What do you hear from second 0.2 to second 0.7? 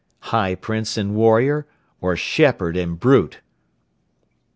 High